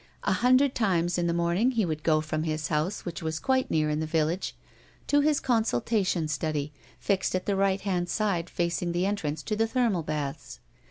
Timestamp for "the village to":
3.99-5.19